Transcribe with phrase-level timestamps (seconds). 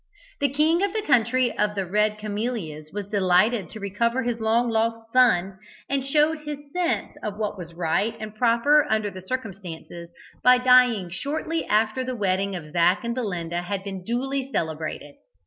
[0.39, 4.67] The king of the country of the Red Camellias was delighted to recover his long
[4.71, 10.09] lost son, and showed his sense of what was right and proper under the circumstances
[10.43, 15.17] by dying shortly after the wedding of Zac and Belinda had been duly celebrated.